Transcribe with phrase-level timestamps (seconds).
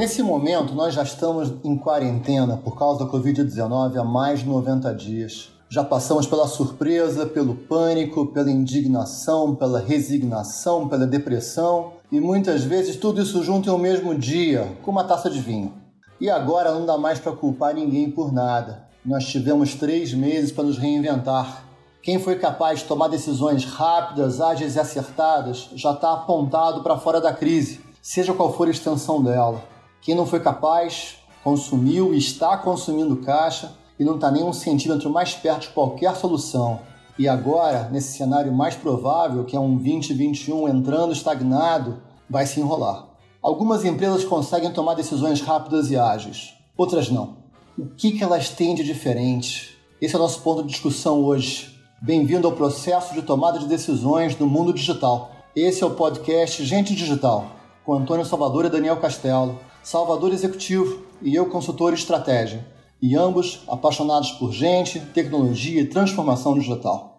[0.00, 4.94] Nesse momento, nós já estamos em quarentena por causa da Covid-19 há mais de 90
[4.94, 5.50] dias.
[5.68, 12.96] Já passamos pela surpresa, pelo pânico, pela indignação, pela resignação, pela depressão e muitas vezes
[12.96, 15.74] tudo isso junto em um mesmo dia, com uma taça de vinho.
[16.18, 18.88] E agora não dá mais para culpar ninguém por nada.
[19.04, 21.66] Nós tivemos três meses para nos reinventar.
[22.02, 27.20] Quem foi capaz de tomar decisões rápidas, ágeis e acertadas já está apontado para fora
[27.20, 29.68] da crise, seja qual for a extensão dela.
[30.02, 35.10] Quem não foi capaz, consumiu e está consumindo caixa e não está nem um centímetro
[35.10, 36.80] mais perto de qualquer solução.
[37.18, 43.08] E agora, nesse cenário mais provável, que é um 2021 entrando estagnado, vai se enrolar.
[43.42, 47.36] Algumas empresas conseguem tomar decisões rápidas e ágeis, outras não.
[47.78, 49.78] O que, que elas têm de diferente?
[50.00, 51.78] Esse é o nosso ponto de discussão hoje.
[52.00, 55.30] Bem-vindo ao processo de tomada de decisões no mundo digital.
[55.54, 57.46] Esse é o podcast Gente Digital,
[57.84, 62.66] com Antônio Salvador e Daniel Castelo, Salvador Executivo e eu, consultor estratégia
[63.00, 67.16] e ambos apaixonados por gente, tecnologia e transformação digital.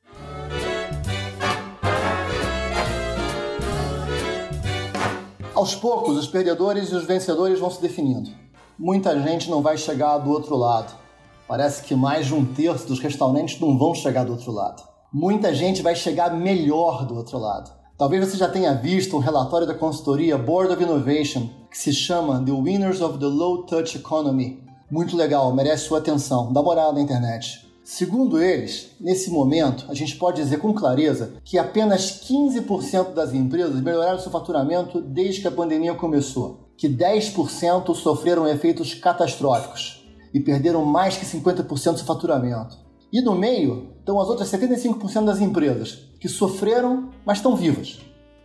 [5.55, 8.29] Aos poucos, os perdedores e os vencedores vão se definindo.
[8.77, 10.93] Muita gente não vai chegar do outro lado.
[11.47, 14.83] Parece que mais de um terço dos restaurantes não vão chegar do outro lado.
[15.11, 17.80] Muita gente vai chegar melhor do outro lado.
[18.01, 22.43] Talvez você já tenha visto um relatório da consultoria Board of Innovation que se chama
[22.43, 26.51] The Winners of the Low Touch Economy, muito legal, merece sua atenção.
[26.51, 27.63] Dá uma olhada na internet.
[27.83, 33.79] Segundo eles, nesse momento, a gente pode dizer com clareza que apenas 15% das empresas
[33.79, 40.83] melhoraram seu faturamento desde que a pandemia começou, que 10% sofreram efeitos catastróficos e perderam
[40.83, 42.79] mais que 50% do seu faturamento.
[43.11, 47.99] E no meio estão as outras 75% das empresas que sofreram, mas estão vivas.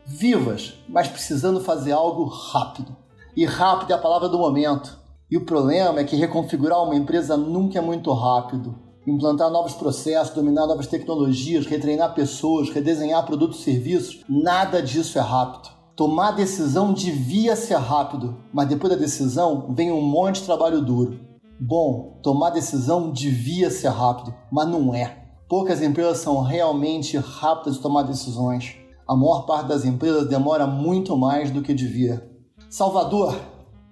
[0.05, 2.97] Vivas, mas precisando fazer algo rápido.
[3.36, 4.98] E rápido é a palavra do momento
[5.29, 8.77] e o problema é que reconfigurar uma empresa nunca é muito rápido.
[9.05, 15.20] Implantar novos processos, dominar novas tecnologias, retreinar pessoas, redesenhar produtos e serviços, nada disso é
[15.20, 15.69] rápido.
[15.96, 21.19] Tomar decisão devia ser rápido, mas depois da decisão vem um monte de trabalho duro.
[21.58, 25.24] Bom, tomar decisão devia ser rápido, mas não é.
[25.48, 28.77] Poucas empresas são realmente rápidas de tomar decisões.
[29.08, 32.28] A maior parte das empresas demora muito mais do que devia.
[32.68, 33.40] Salvador,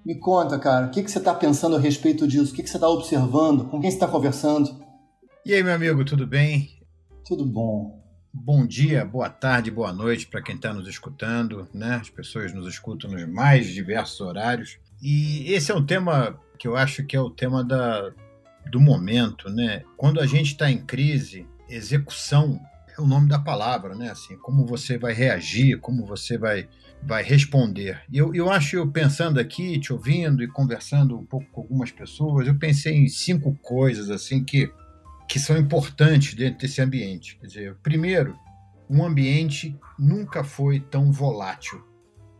[0.05, 2.53] me conta, cara, o que, que você está pensando a respeito disso?
[2.53, 3.65] O que, que você está observando?
[3.65, 4.85] Com quem você está conversando?
[5.47, 6.69] E aí, meu amigo, tudo bem?
[7.27, 8.03] Tudo bom.
[8.33, 11.95] Bom dia, boa tarde, boa noite para quem está nos escutando, né?
[12.01, 14.79] As pessoas nos escutam nos mais diversos horários.
[15.01, 18.13] E esse é um tema que eu acho que é o tema da,
[18.71, 19.83] do momento, né?
[19.97, 22.61] Quando a gente está em crise, execução
[22.97, 24.11] é o nome da palavra, né?
[24.11, 26.69] Assim, como você vai reagir, como você vai
[27.07, 28.01] vai responder.
[28.11, 32.47] Eu, eu acho, eu pensando aqui, te ouvindo e conversando um pouco com algumas pessoas,
[32.47, 34.73] eu pensei em cinco coisas assim que,
[35.29, 37.37] que são importantes dentro desse ambiente.
[37.39, 38.35] Quer dizer, primeiro,
[38.89, 41.85] um ambiente nunca foi tão volátil.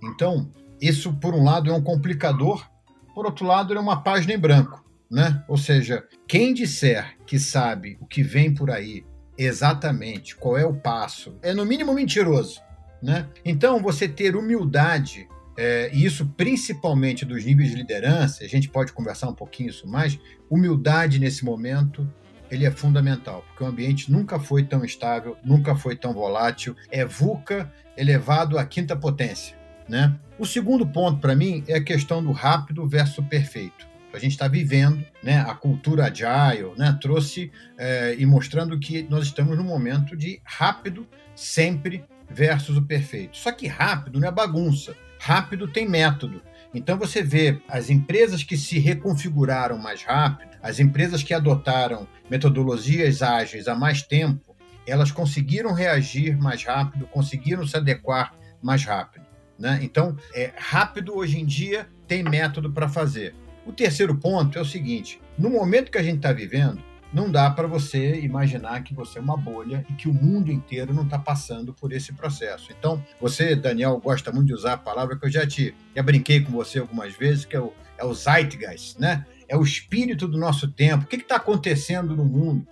[0.03, 0.51] Então,
[0.81, 2.67] isso, por um lado, é um complicador,
[3.15, 4.85] por outro lado, é uma página em branco.
[5.11, 5.45] Né?
[5.47, 9.05] Ou seja, quem disser que sabe o que vem por aí
[9.39, 12.61] exatamente, qual é o passo, é no mínimo mentiroso.
[13.03, 13.29] Né?
[13.45, 18.93] Então, você ter humildade, é, e isso principalmente dos níveis de liderança, a gente pode
[18.93, 20.19] conversar um pouquinho isso mais,
[20.51, 22.09] humildade nesse momento
[22.51, 27.05] ele é fundamental, porque o ambiente nunca foi tão estável, nunca foi tão volátil, é
[27.05, 29.57] VUCA elevado à quinta potência.
[29.89, 30.15] Né?
[30.39, 33.87] O segundo ponto para mim é a questão do rápido versus perfeito.
[34.13, 39.25] A gente está vivendo, né, a cultura agile, né, trouxe é, e mostrando que nós
[39.25, 43.37] estamos num momento de rápido sempre versus o perfeito.
[43.37, 44.95] Só que rápido não é bagunça.
[45.19, 46.41] Rápido tem método.
[46.73, 53.23] Então você vê as empresas que se reconfiguraram mais rápido, as empresas que adotaram metodologias
[53.23, 54.55] ágeis há mais tempo,
[54.87, 59.24] elas conseguiram reagir mais rápido, conseguiram se adequar mais rápido.
[59.59, 59.81] Né?
[59.83, 63.35] Então, é, rápido hoje em dia tem método para fazer.
[63.67, 67.49] O terceiro ponto é o seguinte: no momento que a gente está vivendo, não dá
[67.49, 71.19] para você imaginar que você é uma bolha e que o mundo inteiro não está
[71.19, 72.73] passando por esse processo.
[72.77, 76.41] Então, você, Daniel, gosta muito de usar a palavra que eu já te já brinquei
[76.41, 79.25] com você algumas vezes, que é o, é o zeitgeist, né?
[79.49, 81.05] É o espírito do nosso tempo.
[81.05, 82.67] O que está acontecendo no mundo?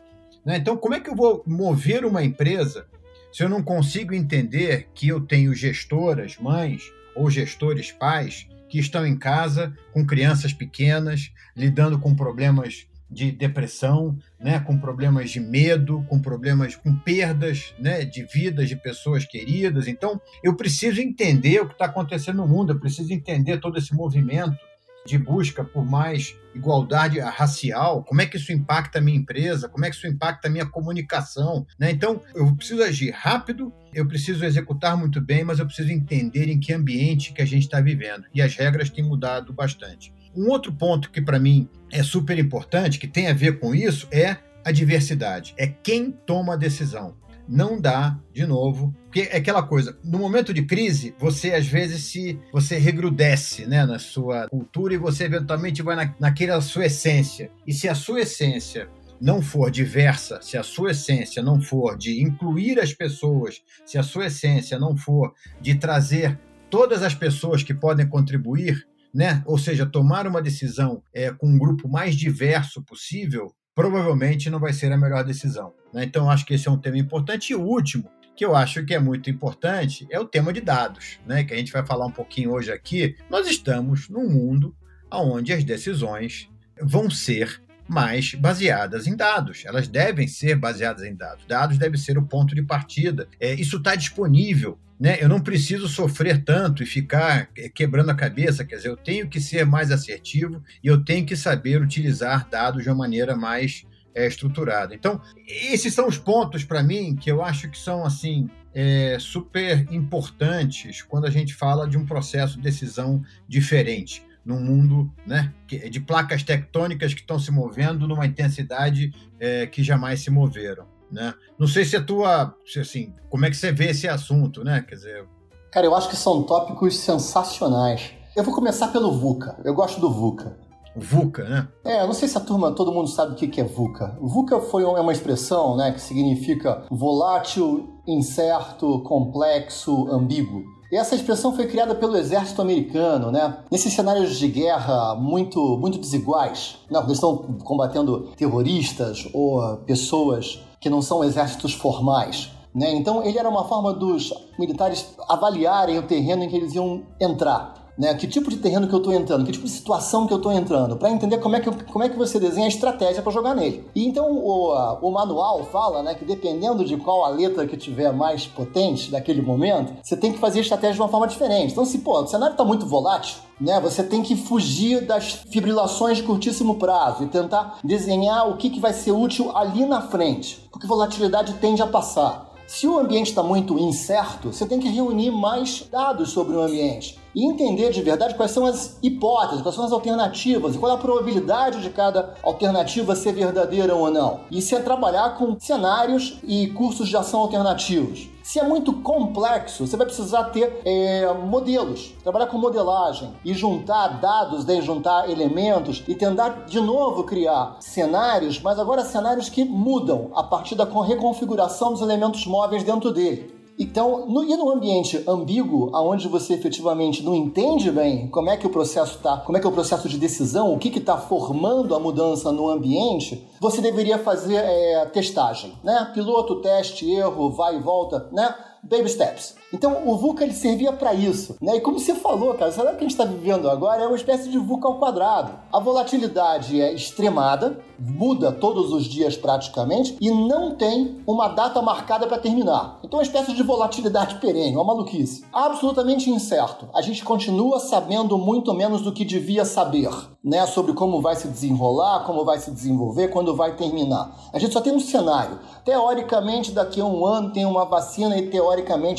[0.45, 0.57] Né?
[0.57, 2.87] Então, como é que eu vou mover uma empresa
[3.33, 9.07] se eu não consigo entender que eu tenho gestoras, mães ou gestores pais que estão
[9.07, 16.05] em casa com crianças pequenas, lidando com problemas de depressão, né, com problemas de medo,
[16.09, 19.87] com problemas com perdas, né, de vidas de pessoas queridas.
[19.87, 23.95] Então, eu preciso entender o que está acontecendo no mundo, eu preciso entender todo esse
[23.95, 24.57] movimento
[25.05, 29.85] de busca por mais igualdade racial, como é que isso impacta a minha empresa, como
[29.85, 31.67] é que isso impacta a minha comunicação.
[31.79, 31.91] Né?
[31.91, 36.61] Então, eu preciso agir rápido, eu preciso executar muito bem, mas eu preciso entender em
[36.61, 38.25] que ambiente que a gente está vivendo.
[38.35, 40.13] E as regras têm mudado bastante.
[40.35, 44.09] Um outro ponto que para mim é super importante, que tem a ver com isso,
[44.11, 45.55] é a diversidade.
[45.59, 47.17] É quem toma a decisão.
[47.49, 52.05] Não dá, de novo, porque é aquela coisa, no momento de crise, você às vezes
[52.05, 57.51] se você regrudece né, na sua cultura e você eventualmente vai na, naquela sua essência.
[57.67, 58.89] E se a sua essência
[59.21, 64.03] não for diversa, se a sua essência não for de incluir as pessoas, se a
[64.03, 68.85] sua essência não for de trazer todas as pessoas que podem contribuir,
[69.15, 69.43] né?
[69.47, 74.73] ou seja, tomar uma decisão é, com um grupo mais diverso possível, provavelmente não vai
[74.73, 75.75] ser a melhor decisão.
[75.93, 76.05] Né?
[76.05, 77.53] Então, acho que esse é um tema importante.
[77.53, 81.19] E o último, que eu acho que é muito importante, é o tema de dados,
[81.27, 81.45] né?
[81.45, 83.17] que a gente vai falar um pouquinho hoje aqui.
[83.31, 84.77] Nós estamos num mundo
[85.11, 86.49] onde as decisões
[86.81, 89.65] vão ser mais baseadas em dados.
[89.67, 91.45] Elas devem ser baseadas em dados.
[91.47, 93.29] Dados deve ser o ponto de partida.
[93.39, 94.79] É, isso está disponível.
[94.99, 95.19] Né?
[95.21, 98.65] Eu não preciso sofrer tanto e ficar é, quebrando a cabeça.
[98.65, 102.83] Quer dizer, eu tenho que ser mais assertivo e eu tenho que saber utilizar dados
[102.83, 103.85] de uma maneira mais
[104.15, 104.95] é, estruturada.
[104.95, 109.87] Então, esses são os pontos para mim que eu acho que são assim é, super
[109.93, 116.01] importantes quando a gente fala de um processo de decisão diferente num mundo né, de
[116.01, 120.87] placas tectônicas que estão se movendo numa intensidade é, que jamais se moveram.
[121.11, 121.35] Né?
[121.59, 124.83] Não sei se a tua, assim, como é que você vê esse assunto, né?
[124.89, 125.29] Quer dizer,
[125.71, 128.13] cara, eu acho que são tópicos sensacionais.
[128.35, 129.61] Eu vou começar pelo VUCA.
[129.63, 130.57] Eu gosto do VUCA.
[130.97, 131.69] VUCA, né?
[131.85, 134.17] É, não sei se a turma, todo mundo sabe o que é VUCA.
[134.21, 140.63] VUCA foi é uma expressão, né, que significa volátil, incerto, complexo, ambíguo.
[140.93, 143.57] Essa expressão foi criada pelo exército americano, né?
[143.71, 146.99] Nesses cenários de guerra muito, muito desiguais, né?
[146.99, 152.51] Eles estão combatendo terroristas ou pessoas que não são exércitos formais.
[152.75, 152.95] Né?
[152.95, 157.82] Então, ele era uma forma dos militares avaliarem o terreno em que eles iam entrar
[157.97, 158.15] né?
[158.15, 160.53] Que tipo de terreno que eu estou entrando, que tipo de situação que eu estou
[160.53, 163.55] entrando, para entender como é, que, como é que você desenha a estratégia para jogar
[163.55, 163.87] nele.
[163.95, 168.13] E então o, o manual fala né, que dependendo de qual a letra que tiver
[168.13, 171.73] mais potente naquele momento, você tem que fazer a estratégia de uma forma diferente.
[171.73, 173.81] Então, se pô, o cenário está muito volátil, né?
[173.81, 178.81] Você tem que fugir das fibrilações de curtíssimo prazo e tentar desenhar o que, que
[178.81, 182.51] vai ser útil ali na frente, porque volatilidade tende a passar.
[182.67, 187.22] Se o ambiente está muito incerto, você tem que reunir mais dados sobre o ambiente
[187.35, 190.95] e entender de verdade quais são as hipóteses, quais são as alternativas e qual é
[190.95, 194.41] a probabilidade de cada alternativa ser verdadeira ou não.
[194.51, 198.33] Isso é trabalhar com cenários e cursos de ação alternativos.
[198.43, 204.21] Se é muito complexo, você vai precisar ter é, modelos, trabalhar com modelagem e juntar
[204.21, 210.31] dados, daí juntar elementos e tentar de novo criar cenários, mas agora cenários que mudam
[210.35, 213.52] a partir da reconfiguração dos elementos móveis dentro dele.
[213.79, 218.67] Então, no, e no ambiente ambíguo, aonde você efetivamente não entende bem como é que
[218.67, 221.95] o processo está, como é que é o processo de decisão, o que está formando
[221.95, 226.11] a mudança no ambiente, você deveria fazer é, testagem, né?
[226.13, 228.55] Piloto, teste, erro, vai e volta, né?
[228.83, 229.55] Baby steps.
[229.73, 231.77] Então o VUCA ele servia para isso, né?
[231.77, 234.17] E como você falou, cara, sabe o que a gente está vivendo agora é uma
[234.17, 235.53] espécie de VUCA ao quadrado.
[235.73, 242.27] A volatilidade é extremada, muda todos os dias praticamente e não tem uma data marcada
[242.27, 242.99] para terminar.
[243.05, 245.45] Então é uma espécie de volatilidade perene, uma maluquice.
[245.53, 246.89] Absolutamente incerto.
[246.93, 250.11] A gente continua sabendo muito menos do que devia saber,
[250.45, 250.67] né?
[250.67, 254.37] Sobre como vai se desenrolar, como vai se desenvolver, quando vai terminar.
[254.53, 255.61] A gente só tem um cenário.
[255.85, 258.72] Teoricamente, daqui a um ano tem uma vacina e teoricamente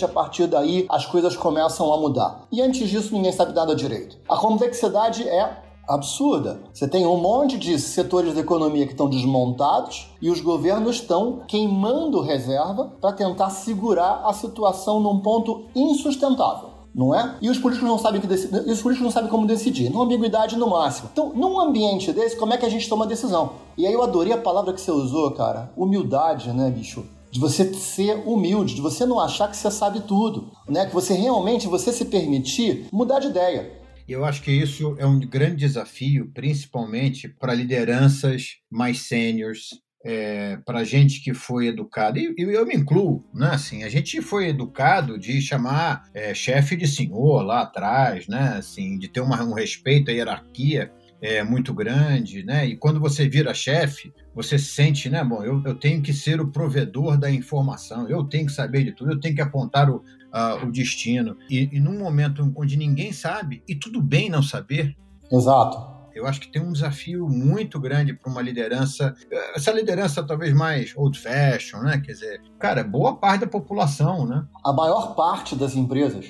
[0.03, 2.45] a partir daí as coisas começam a mudar.
[2.51, 4.17] E antes disso, ninguém sabe nada direito.
[4.27, 6.61] A complexidade é absurda.
[6.73, 11.41] Você tem um monte de setores da economia que estão desmontados e os governos estão
[11.47, 16.71] queimando reserva para tentar segurar a situação num ponto insustentável.
[16.95, 17.37] Não é?
[17.41, 19.89] E os políticos não sabem que os políticos não sabem como decidir.
[19.89, 21.09] Numa ambiguidade no máximo.
[21.11, 23.53] Então, num ambiente desse, como é que a gente toma decisão?
[23.75, 25.71] E aí eu adorei a palavra que você usou, cara.
[25.75, 27.03] Humildade, né, bicho?
[27.33, 30.85] De você ser humilde, de você não achar que você sabe tudo, né?
[30.85, 33.71] Que você realmente você se permitir mudar de ideia.
[34.07, 39.69] Eu acho que isso é um grande desafio, principalmente para lideranças mais sêniores,
[40.05, 43.47] é, para gente que foi educado, e, eu me incluo, né?
[43.47, 48.57] Assim, a gente foi educado de chamar é, chefe de senhor lá atrás, né?
[48.59, 52.67] Assim, de ter uma, um respeito à hierarquia é, muito grande, né?
[52.67, 55.23] E quando você vira chefe, você sente, né?
[55.23, 58.91] Bom, eu, eu tenho que ser o provedor da informação, eu tenho que saber de
[58.91, 61.37] tudo, eu tenho que apontar o, uh, o destino.
[61.49, 64.95] E, e num momento onde ninguém sabe, e tudo bem não saber,
[65.31, 65.93] Exato.
[66.13, 69.15] Eu acho que tem um desafio muito grande para uma liderança,
[69.55, 71.99] essa liderança talvez mais old fashion, né?
[72.05, 74.45] Quer dizer, cara, boa parte da população, né?
[74.63, 76.27] A maior parte das empresas.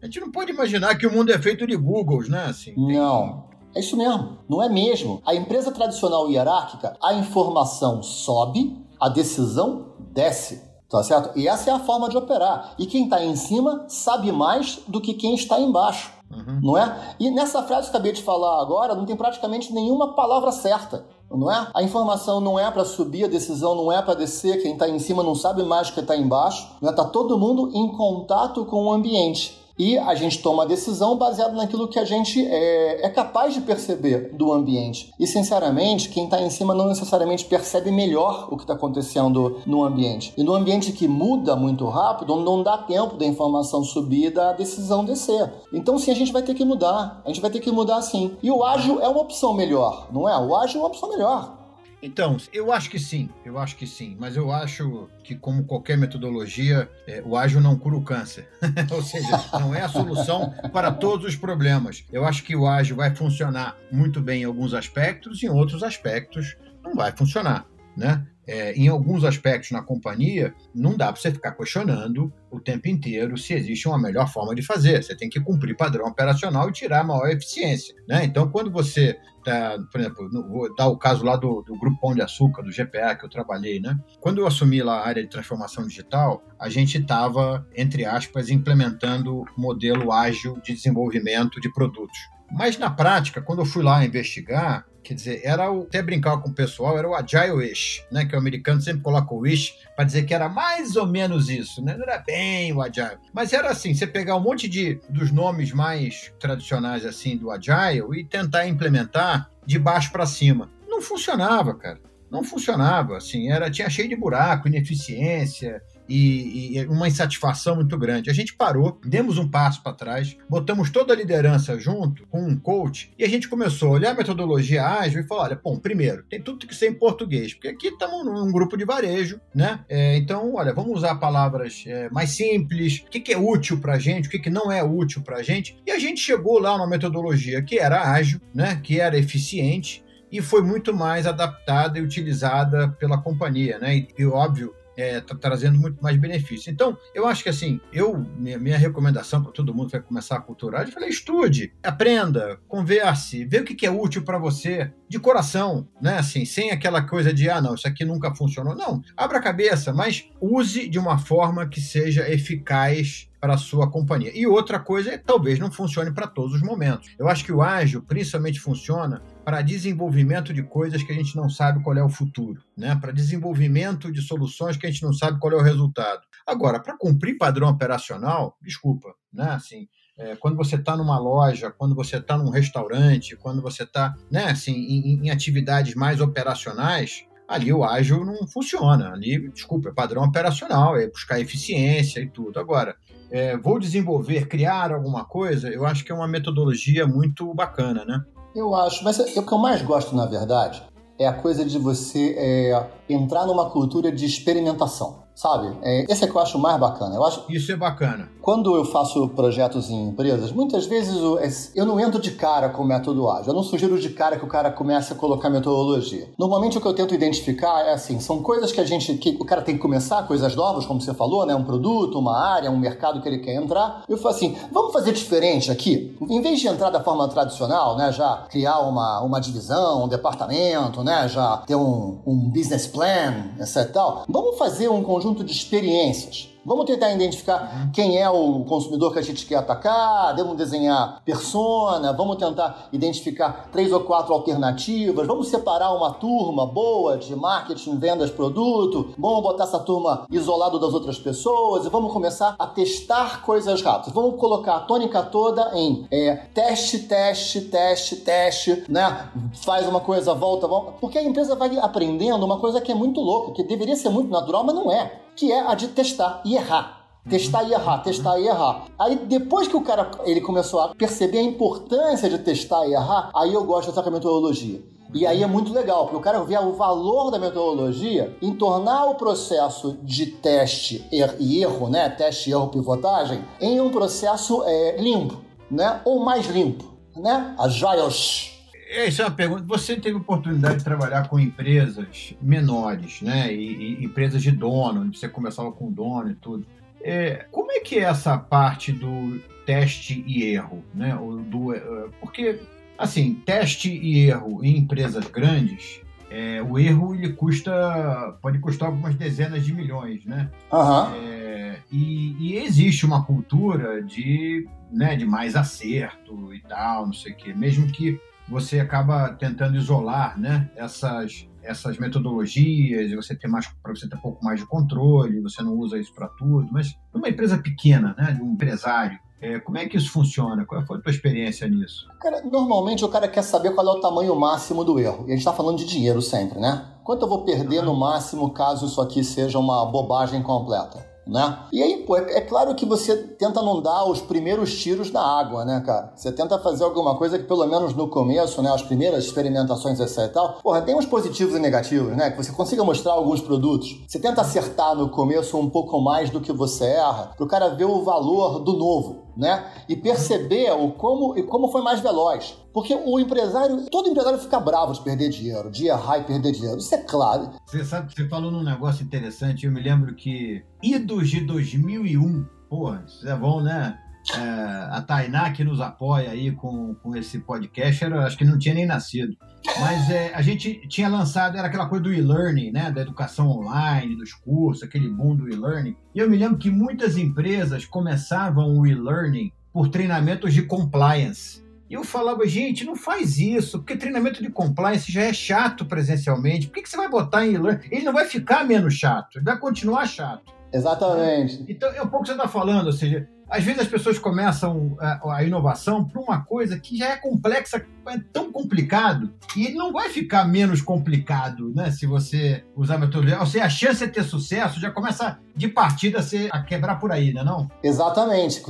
[0.00, 2.44] A gente não pode imaginar que o mundo é feito de Googles, né?
[2.44, 2.96] Assim, tem...
[2.96, 3.50] Não.
[3.76, 5.20] É isso mesmo, não é mesmo.
[5.26, 10.64] A empresa tradicional hierárquica, a informação sobe, a decisão desce.
[10.88, 11.38] Tá certo?
[11.38, 12.72] E essa é a forma de operar.
[12.78, 16.10] E quem está em cima sabe mais do que quem está embaixo.
[16.30, 16.60] Uhum.
[16.62, 17.16] Não é?
[17.20, 21.04] E nessa frase que eu acabei de falar agora, não tem praticamente nenhuma palavra certa.
[21.30, 21.68] Não é?
[21.74, 24.98] A informação não é para subir, a decisão não é para descer, quem está em
[24.98, 26.66] cima não sabe mais do que está embaixo.
[26.76, 26.92] Está é?
[26.92, 31.54] Tá todo mundo em contato com o ambiente e a gente toma a decisão baseado
[31.54, 35.12] naquilo que a gente é, é capaz de perceber do ambiente.
[35.18, 39.84] E, sinceramente, quem está em cima não necessariamente percebe melhor o que está acontecendo no
[39.84, 40.32] ambiente.
[40.36, 45.04] E no ambiente que muda muito rápido, não dá tempo da informação subir da decisão
[45.04, 45.52] descer.
[45.72, 47.20] Então, sim, a gente vai ter que mudar.
[47.24, 48.36] A gente vai ter que mudar sim.
[48.42, 50.38] E o ágil é uma opção melhor, não é?
[50.38, 51.65] O ágil é uma opção melhor.
[52.02, 55.96] Então, eu acho que sim, eu acho que sim, mas eu acho que, como qualquer
[55.96, 58.48] metodologia, é, o ágil não cura o câncer.
[58.92, 62.04] Ou seja, não é a solução para todos os problemas.
[62.12, 66.56] Eu acho que o ágil vai funcionar muito bem em alguns aspectos, em outros aspectos
[66.82, 67.66] não vai funcionar.
[67.96, 68.26] Né?
[68.46, 73.36] É, em alguns aspectos na companhia, não dá para você ficar questionando o tempo inteiro
[73.36, 75.02] se existe uma melhor forma de fazer.
[75.02, 77.94] Você tem que cumprir padrão operacional e tirar maior eficiência.
[78.08, 78.24] Né?
[78.24, 82.14] Então, quando você tá, por exemplo, vou dar o caso lá do, do Grupo Pão
[82.14, 83.96] de Açúcar, do GPA, que eu trabalhei, né?
[84.20, 89.44] Quando eu assumi lá a área de transformação digital, a gente estava, entre aspas, implementando
[89.56, 92.18] modelo ágil de desenvolvimento de produtos.
[92.50, 96.48] Mas na prática, quando eu fui lá investigar, Quer dizer, era o, até brincar com
[96.48, 98.24] o pessoal, era o Agile Wish, né?
[98.24, 101.80] Que o americano sempre coloca o Wish para dizer que era mais ou menos isso,
[101.80, 101.94] né?
[101.94, 103.16] Não era bem o Agile.
[103.32, 108.18] Mas era assim, você pegar um monte de dos nomes mais tradicionais assim do Agile
[108.18, 110.72] e tentar implementar de baixo para cima.
[110.88, 112.00] Não funcionava, cara.
[112.28, 118.30] Não funcionava, assim, era tinha cheio de buraco, ineficiência, e, e, uma insatisfação muito grande.
[118.30, 122.56] A gente parou, demos um passo para trás, botamos toda a liderança junto com um
[122.56, 126.22] coach e a gente começou a olhar a metodologia ágil e falar: olha, bom, primeiro,
[126.24, 129.80] tem tudo que ser em português, porque aqui estamos num grupo de varejo, né?
[129.88, 133.94] É, então, olha, vamos usar palavras é, mais simples, o que, que é útil para
[133.94, 135.76] a gente, o que, que não é útil para a gente.
[135.86, 138.80] E a gente chegou lá numa metodologia que era ágil, né?
[138.82, 143.96] Que era eficiente e foi muito mais adaptada e utilizada pela companhia, né?
[143.96, 146.70] E, e óbvio, é, tá trazendo muito mais benefício.
[146.70, 150.36] Então, eu acho que assim, eu minha, minha recomendação para todo mundo que vai começar
[150.36, 154.92] a culturar, eu falei, estude, aprenda, converse, vê o que, que é útil para você,
[155.08, 156.18] de coração, né?
[156.18, 158.74] Assim, sem aquela coisa de, ah, não, isso aqui nunca funcionou.
[158.74, 163.88] Não, abra a cabeça, mas use de uma forma que seja eficaz para a sua
[163.88, 164.32] companhia.
[164.34, 167.14] E outra coisa é talvez não funcione para todos os momentos.
[167.18, 171.48] Eu acho que o ágil principalmente funciona para desenvolvimento de coisas que a gente não
[171.48, 172.98] sabe qual é o futuro, né?
[173.00, 176.22] Para desenvolvimento de soluções que a gente não sabe qual é o resultado.
[176.44, 179.50] Agora, para cumprir padrão operacional, desculpa, né?
[179.50, 179.86] Assim,
[180.18, 184.46] é, quando você está numa loja, quando você está num restaurante, quando você está, né?
[184.46, 189.12] Assim, em, em atividades mais operacionais, ali o ágil não funciona.
[189.12, 192.58] Ali, desculpa, é padrão operacional, é buscar eficiência e tudo.
[192.58, 192.96] Agora,
[193.30, 198.24] é, vou desenvolver, criar alguma coisa, eu acho que é uma metodologia muito bacana, né?
[198.56, 200.82] Eu acho, mas é, o que eu mais gosto, na verdade,
[201.18, 205.76] é a coisa de você é, entrar numa cultura de experimentação sabe?
[205.82, 207.14] É, esse é que eu acho mais bacana.
[207.14, 207.44] Eu acho...
[207.48, 208.28] Isso é bacana.
[208.40, 211.38] Quando eu faço projetos em empresas, muitas vezes eu,
[211.74, 213.48] eu não entro de cara com o método ágil.
[213.48, 216.28] Eu não sugiro de cara que o cara comece a colocar metodologia.
[216.38, 219.44] Normalmente o que eu tento identificar é assim, são coisas que a gente, que o
[219.44, 221.54] cara tem que começar, coisas novas, como você falou, né?
[221.54, 224.04] Um produto, uma área, um mercado que ele quer entrar.
[224.08, 226.16] Eu falo assim, vamos fazer diferente aqui?
[226.28, 228.12] Em vez de entrar da forma tradicional, né?
[228.12, 231.28] Já criar uma, uma divisão, um departamento, né?
[231.28, 234.24] Já ter um, um business plan, etc tal.
[234.28, 239.20] Vamos fazer um conjunto conjunto de experiências Vamos tentar identificar quem é o consumidor que
[239.20, 245.46] a gente quer atacar, vamos desenhar persona, vamos tentar identificar três ou quatro alternativas, vamos
[245.46, 251.20] separar uma turma boa de marketing, vendas, produto, vamos botar essa turma isolado das outras
[251.20, 254.12] pessoas e vamos começar a testar coisas rápidas.
[254.12, 259.30] Vamos colocar a tônica toda em é, teste, teste, teste, teste, né?
[259.64, 260.92] Faz uma coisa, volta, volta.
[261.00, 264.30] Porque a empresa vai aprendendo uma coisa que é muito louca, que deveria ser muito
[264.30, 266.94] natural, mas não é que é a de testar e errar.
[267.28, 268.84] Testar e errar, testar e errar.
[268.98, 273.30] Aí depois que o cara ele começou a perceber a importância de testar e errar,
[273.34, 274.80] aí eu gosto dessa metodologia.
[275.12, 279.06] E aí é muito legal, porque o cara vê o valor da metodologia em tornar
[279.06, 281.04] o processo de teste
[281.40, 282.08] e erro, né?
[282.08, 285.36] Teste, erro, pivotagem, em um processo é, limpo,
[285.70, 286.00] né?
[286.04, 286.84] Ou mais limpo.
[287.16, 287.54] né?
[287.58, 288.55] Agiles.
[288.88, 289.64] Essa é uma pergunta.
[289.66, 293.52] Você teve oportunidade de trabalhar com empresas menores, né?
[293.52, 296.66] E, e empresas de dono, você começava com dono e tudo.
[297.02, 301.18] É, como é que é essa parte do teste e erro, né?
[301.48, 301.80] Do, é,
[302.20, 302.60] porque,
[302.96, 306.00] assim, teste e erro em empresas grandes,
[306.30, 310.50] é, o erro ele custa, pode custar algumas dezenas de milhões, né?
[310.72, 311.14] Uhum.
[311.14, 317.32] É, e, e, existe uma cultura de, né, de mais acerto e tal, não sei
[317.32, 317.54] o quê.
[317.54, 324.08] Mesmo que você acaba tentando isolar, né, essas essas metodologias, você ter mais para você
[324.08, 327.58] ter um pouco mais de controle, você não usa isso para tudo, mas numa empresa
[327.58, 330.64] pequena, né, de um empresário, é, como é que isso funciona?
[330.64, 332.08] Qual foi a tua experiência nisso?
[332.20, 335.24] Cara, normalmente o cara quer saber qual é o tamanho máximo do erro.
[335.24, 336.84] E a gente está falando de dinheiro sempre, né?
[337.04, 337.86] Quanto eu vou perder uhum.
[337.86, 341.15] no máximo caso isso aqui seja uma bobagem completa?
[341.26, 341.58] Né?
[341.72, 345.20] E aí, pô, é, é, claro que você tenta não dar os primeiros tiros na
[345.20, 346.12] água, né, cara?
[346.14, 350.18] Você tenta fazer alguma coisa que pelo menos no começo, né, as primeiras experimentações etc
[350.18, 352.30] e tal, porra, tem uns positivos e negativos, né?
[352.30, 354.00] Que você consiga mostrar alguns produtos.
[354.06, 357.86] Você tenta acertar no começo um pouco mais do que você erra, pro cara ver
[357.86, 359.64] o valor do novo né?
[359.88, 362.56] E perceber o como e como foi mais veloz.
[362.72, 366.78] Porque o empresário, todo empresário fica bravo de perder dinheiro, de errar e perder dinheiro.
[366.78, 367.50] Isso é claro.
[367.66, 369.66] Você sabe, você falou num negócio interessante.
[369.66, 373.98] Eu me lembro que idos de 2001, porra, isso é bom, né?
[374.34, 378.58] É, a Tainá que nos apoia aí com, com esse podcast, era, acho que não
[378.58, 379.36] tinha nem nascido.
[379.78, 382.90] Mas é, a gente tinha lançado, era aquela coisa do e-learning, né?
[382.90, 385.96] Da educação online, dos cursos, aquele boom do e-learning.
[386.14, 391.64] E eu me lembro que muitas empresas começavam o e-learning por treinamentos de compliance.
[391.88, 396.66] E eu falava, gente, não faz isso, porque treinamento de compliance já é chato presencialmente.
[396.66, 397.88] Por que, que você vai botar em e-learning?
[397.90, 400.52] Ele não vai ficar menos chato, ele vai continuar chato.
[400.72, 401.64] Exatamente.
[401.68, 404.96] Então, é um pouco que você está falando, ou seja, às vezes as pessoas começam
[404.98, 409.76] a, a inovação por uma coisa que já é complexa, é tão complicado, e ele
[409.76, 411.90] não vai ficar menos complicado, né?
[411.90, 413.40] Se você usar metodologia.
[413.40, 416.96] Ou seja, a chance de ter sucesso já começa de partida a, ser, a quebrar
[416.96, 417.42] por aí, né?
[417.42, 417.70] Não?
[417.82, 418.62] Exatamente.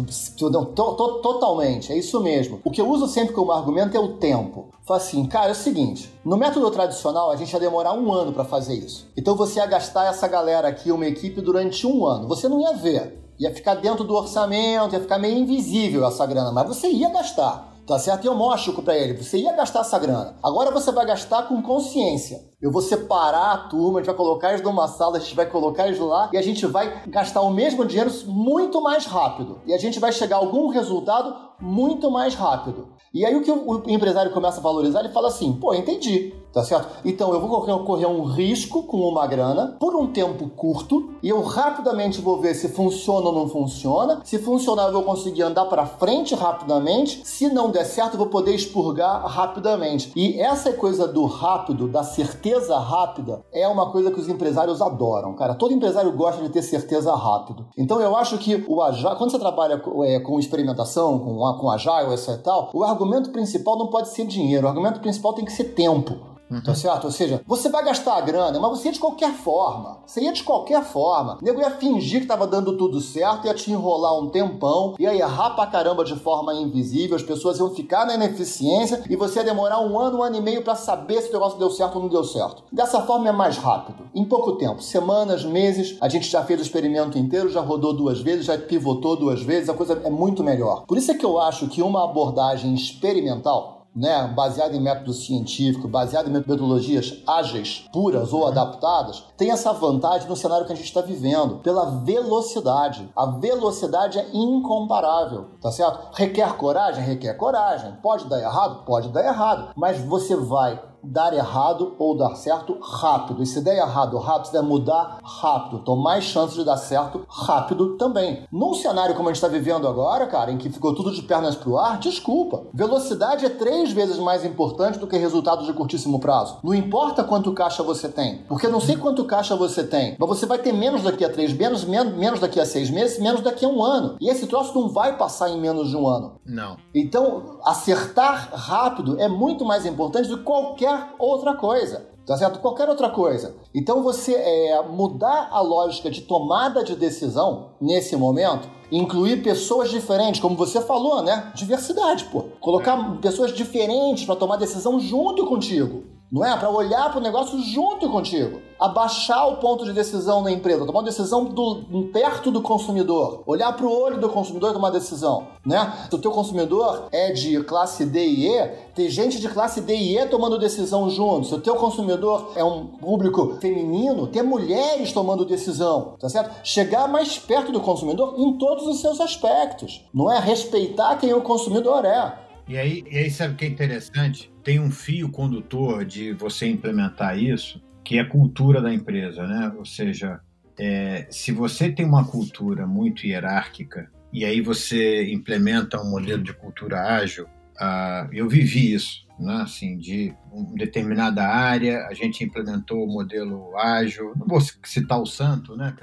[0.74, 1.92] Totalmente.
[1.92, 2.60] É isso mesmo.
[2.64, 4.70] O que eu uso sempre como argumento é o tempo.
[4.86, 8.32] Fala assim, cara, é o seguinte: no método tradicional a gente ia demorar um ano
[8.32, 9.10] para fazer isso.
[9.16, 12.28] Então você ia gastar essa galera aqui, uma equipe, durante um ano.
[12.28, 16.52] Você não ia ver ia ficar dentro do orçamento, ia ficar meio invisível essa grana,
[16.52, 17.74] mas você ia gastar.
[17.86, 18.24] Tá certo?
[18.24, 20.34] E eu mostro para ele, você ia gastar essa grana.
[20.42, 22.40] Agora você vai gastar com consciência.
[22.60, 25.46] Eu vou separar a turma, a gente vai colocar eles numa sala, a gente vai
[25.46, 29.60] colocar eles lá e a gente vai gastar o mesmo dinheiro muito mais rápido.
[29.64, 32.88] E a gente vai chegar a algum resultado muito mais rápido.
[33.14, 36.62] E aí o que o empresário começa a valorizar, ele fala assim, pô, entendi, tá
[36.64, 36.88] certo?
[37.04, 41.42] Então eu vou correr um risco com uma grana por um tempo curto e eu
[41.42, 44.20] rapidamente vou ver se funciona ou não funciona.
[44.24, 47.20] Se funcionar, eu vou conseguir andar para frente rapidamente.
[47.24, 50.12] Se não der certo, eu vou poder expurgar rapidamente.
[50.16, 55.34] E essa coisa do rápido, da certeza rápida, é uma coisa que os empresários adoram,
[55.34, 55.54] cara.
[55.54, 57.66] Todo empresário gosta de ter certeza rápido.
[57.76, 58.76] Então eu acho que o
[59.16, 63.76] quando você trabalha é, com experimentação, com, com Agile, etc e tal, o argumento principal
[63.78, 66.36] não pode ser dinheiro, o argumento principal tem que ser tempo.
[66.50, 66.62] Uhum.
[66.62, 67.04] Tá certo?
[67.04, 69.98] Ou seja, você vai gastar a grana, mas você ia de qualquer forma.
[70.06, 71.38] Você ia de qualquer forma.
[71.40, 75.14] O nego ia fingir que tava dando tudo certo, ia te enrolar um tempão, ia
[75.14, 79.44] errar pra caramba de forma invisível, as pessoas iam ficar na ineficiência e você ia
[79.44, 82.02] demorar um ano, um ano e meio para saber se o negócio deu certo ou
[82.02, 82.62] não deu certo.
[82.70, 84.04] Dessa forma é mais rápido.
[84.14, 88.20] Em pouco tempo, semanas, meses, a gente já fez o experimento inteiro, já rodou duas
[88.20, 90.84] vezes, já pivotou duas vezes, a coisa é muito melhor.
[90.86, 95.88] Por isso é que eu acho que uma abordagem experimental né, baseado em método científico,
[95.88, 100.86] baseado em metodologias ágeis, puras ou adaptadas, tem essa vantagem no cenário que a gente
[100.86, 103.08] está vivendo, pela velocidade.
[103.16, 106.14] A velocidade é incomparável, tá certo?
[106.14, 107.02] Requer coragem?
[107.02, 107.96] Requer coragem.
[108.02, 108.84] Pode dar errado?
[108.84, 109.72] Pode dar errado.
[109.74, 113.42] Mas você vai dar errado ou dar certo rápido.
[113.42, 115.80] E se der errado rápido, você vai mudar rápido.
[115.82, 118.44] Então, mais chance de dar certo rápido também.
[118.50, 121.56] Num cenário como a gente está vivendo agora, cara, em que ficou tudo de pernas
[121.56, 122.64] pro ar, desculpa.
[122.72, 126.58] Velocidade é três vezes mais importante do que resultado de curtíssimo prazo.
[126.62, 130.46] Não importa quanto caixa você tem, porque não sei quanto caixa você tem, mas você
[130.46, 133.64] vai ter menos daqui a três meses, menos, menos daqui a seis meses, menos daqui
[133.64, 134.16] a um ano.
[134.20, 136.40] E esse troço não vai passar em menos de um ano.
[136.44, 136.76] Não.
[136.94, 142.06] Então, acertar rápido é muito mais importante do que qualquer qualquer outra coisa.
[142.24, 142.58] Tá certo?
[142.58, 143.54] Qualquer outra coisa.
[143.72, 150.40] Então você é, mudar a lógica de tomada de decisão nesse momento, incluir pessoas diferentes,
[150.40, 151.52] como você falou, né?
[151.54, 152.46] Diversidade, pô.
[152.60, 156.15] Colocar pessoas diferentes para tomar decisão junto contigo.
[156.30, 156.56] Não é?
[156.56, 158.60] Para olhar para o negócio junto contigo.
[158.78, 163.72] Abaixar o ponto de decisão na empresa, tomar uma decisão do, perto do consumidor, olhar
[163.72, 166.06] para o olho do consumidor e tomar decisão, né?
[166.10, 169.96] Se o teu consumidor é de classe D e E, tem gente de classe D
[169.96, 171.46] e E tomando decisão junto.
[171.46, 176.54] Se o teu consumidor é um público feminino, tem mulheres tomando decisão, tá certo?
[176.62, 180.38] Chegar mais perto do consumidor em todos os seus aspectos, não é?
[180.38, 182.45] Respeitar quem o consumidor é.
[182.68, 184.52] E aí, e aí sabe o que é interessante?
[184.64, 189.72] Tem um fio condutor de você implementar isso, que é a cultura da empresa, né?
[189.76, 190.40] Ou seja,
[190.78, 196.52] é, se você tem uma cultura muito hierárquica e aí você implementa um modelo de
[196.52, 197.46] cultura ágil,
[197.80, 199.62] uh, eu vivi isso, né?
[199.62, 204.32] Assim, de uma determinada área, a gente implementou o modelo ágil.
[204.36, 205.94] Não vou citar o santo, né?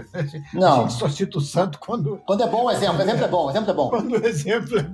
[0.53, 0.85] Não.
[0.85, 2.17] A gente só cita o santo quando.
[2.25, 3.89] Quando é bom o exemplo, o exemplo é bom, o exemplo é bom.
[3.91, 4.93] Quando o exemplo é bom.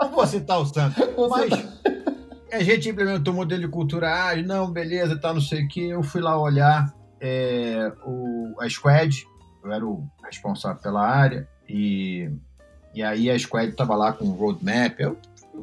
[0.00, 1.50] não vou citar o santo, mas
[2.52, 5.88] a gente implementou o modelo de cultura ágil, não, beleza, tá, não sei o que.
[5.88, 9.26] Eu fui lá olhar é, o, a Squad,
[9.64, 12.30] eu era o responsável pela área, e,
[12.98, 14.98] e aí a Squad estava lá com o roadmap.
[14.98, 15.16] Eu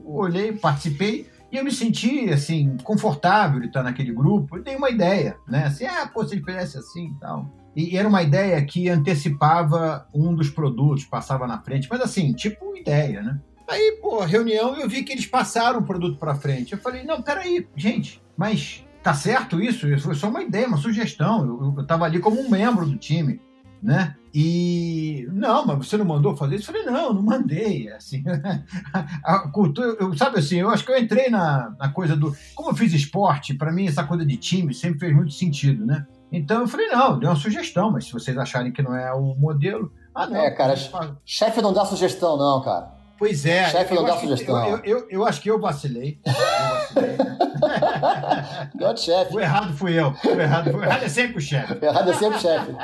[0.06, 4.56] olhei, participei e eu me senti, assim, confortável de estar naquele grupo.
[4.56, 5.66] Eu dei uma ideia, né?
[5.66, 7.52] Assim, ah, pô, se ele fizesse assim e tal.
[7.76, 12.74] E era uma ideia que antecipava um dos produtos, passava na frente, mas assim, tipo
[12.74, 13.38] ideia, né?
[13.68, 16.72] Aí, pô, reunião, eu vi que eles passaram o produto para frente.
[16.72, 19.90] Eu falei, não, peraí, gente, mas tá certo isso?
[19.90, 21.46] Isso foi só uma ideia, uma sugestão.
[21.46, 23.42] Eu, eu, eu tava ali como um membro do time
[23.86, 24.16] né?
[24.34, 26.70] E não, mas você não mandou fazer isso?
[26.72, 27.90] Eu falei, não, não mandei.
[27.92, 28.24] Assim,
[29.24, 32.36] a cultura, eu, sabe assim, eu acho que eu entrei na, na coisa do.
[32.56, 36.06] Como eu fiz esporte, para mim essa coisa de time sempre fez muito sentido, né?
[36.32, 39.36] Então eu falei, não, dei uma sugestão, mas se vocês acharem que não é o
[39.36, 39.92] modelo.
[40.14, 40.36] Ah, não.
[40.36, 40.76] É, cara,
[41.24, 42.92] chefe não dá sugestão, não, cara.
[43.18, 43.70] Pois é.
[43.70, 44.68] Chefe não dá sugestão.
[44.68, 46.20] Eu, eu, eu, acho que eu vacilei.
[46.26, 47.16] Eu vacilei.
[48.98, 49.36] chefe.
[49.36, 50.14] O errado fui eu.
[50.26, 51.74] O errado, o errado é sempre o chefe.
[51.74, 52.76] O errado é sempre o chefe.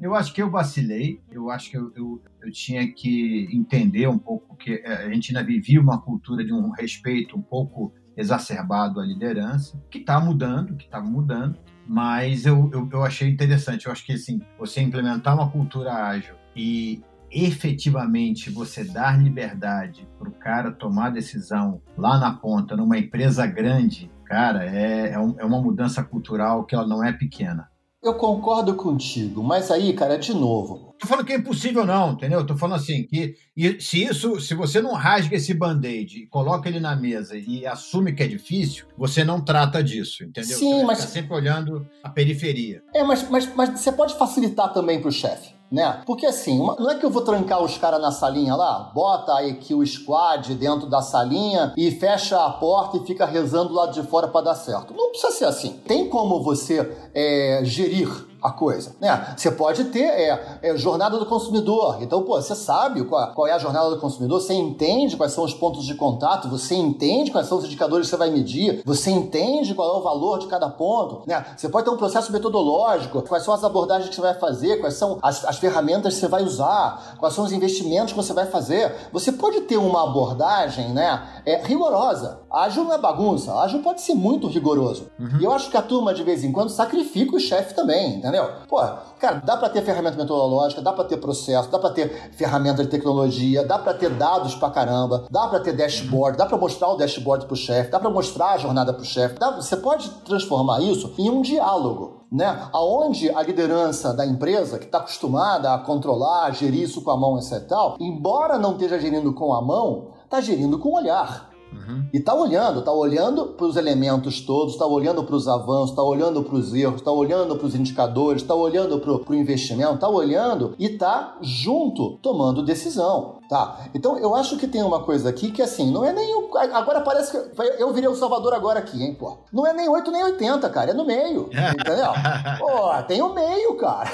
[0.00, 4.18] Eu acho que eu vacilei, eu acho que eu, eu, eu, tinha que entender um
[4.18, 9.00] pouco que é, a gente ainda vivia uma cultura de um respeito um pouco exacerbado
[9.00, 13.86] à liderança, que está mudando, que estava mudando, mas eu, eu, eu achei interessante.
[13.86, 20.28] Eu acho que assim, você implementar uma cultura ágil e efetivamente você dar liberdade para
[20.28, 25.44] o cara tomar decisão lá na ponta, numa empresa grande, cara, é, é, um, é
[25.44, 27.68] uma mudança cultural que ela não é pequena.
[28.02, 30.94] Eu concordo contigo, mas aí, cara, de novo.
[31.00, 32.46] Tô falando que é impossível, não, entendeu?
[32.46, 33.34] Tô falando assim, que
[33.80, 38.12] se isso, se você não rasga esse band-aid e coloca ele na mesa e assume
[38.12, 40.58] que é difícil, você não trata disso, entendeu?
[40.58, 40.98] Sim, mas.
[41.00, 42.82] sempre olhando a periferia.
[42.94, 46.02] É, mas, mas, mas você pode facilitar também pro chefe né?
[46.06, 49.54] Porque assim, não é que eu vou trancar os caras na salinha lá, bota aí
[49.54, 54.02] que o squad dentro da salinha e fecha a porta e fica rezando lá de
[54.02, 54.94] fora para dar certo.
[54.94, 55.72] Não precisa ser assim.
[55.86, 59.34] Tem como você é, gerir a coisa, né?
[59.36, 61.98] Você pode ter é, é, jornada do consumidor.
[62.00, 65.44] Então, pô, você sabe qual, qual, é a jornada do consumidor, você entende quais são
[65.44, 69.10] os pontos de contato, você entende quais são os indicadores que você vai medir, você
[69.10, 71.44] entende qual é o valor de cada ponto, né?
[71.56, 74.94] Você pode ter um processo metodológico, quais são as abordagens que você vai fazer, quais
[74.94, 78.46] são as, as ferramentas que você vai usar, quais são os investimentos que você vai
[78.46, 78.94] fazer.
[79.12, 82.40] Você pode ter uma abordagem, né, é, rigorosa.
[82.50, 85.08] Ágil não é bagunça, ágil pode ser muito rigoroso.
[85.18, 85.40] Uhum.
[85.40, 88.50] E eu acho que a turma, de vez em quando, sacrifica o chefe também, entendeu?
[88.68, 88.78] Pô,
[89.18, 92.90] cara, dá para ter ferramenta metodológica, dá para ter processo, dá para ter ferramenta de
[92.90, 96.96] tecnologia, dá para ter dados pra caramba, dá para ter dashboard, dá para mostrar o
[96.96, 99.36] dashboard pro chefe, dá para mostrar a jornada pro chefe.
[99.56, 102.18] Você pode transformar isso em um diálogo.
[102.30, 102.68] Né?
[102.74, 107.16] Aonde a liderança da empresa, que está acostumada a controlar, a gerir isso com a
[107.16, 107.66] mão, etc.
[107.66, 111.47] Tal, embora não esteja gerindo com a mão, está gerindo com o olhar.
[111.72, 112.08] Uhum.
[112.12, 116.02] E tá olhando, tá olhando para os elementos todos, tá olhando para os avanços, tá
[116.02, 120.08] olhando para os erros, tá olhando para os indicadores, tá olhando para o investimento, tá
[120.08, 123.38] olhando e tá junto tomando decisão.
[123.48, 123.86] Tá?
[123.94, 126.34] Então eu acho que tem uma coisa aqui que assim, não é nem.
[126.34, 127.62] O, agora parece que.
[127.78, 129.38] Eu virei o Salvador agora aqui, hein, pô.
[129.52, 131.48] Não é nem 8 nem 80, cara, é no meio.
[131.48, 132.12] entendeu?
[132.58, 134.10] Pô, tem o meio, cara.